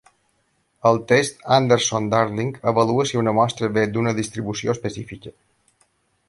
[0.91, 5.37] El test Anderson-Darling avalua si una mostra ve d"una distribució específica.